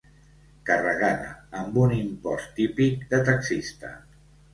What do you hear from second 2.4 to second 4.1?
típic de taxista.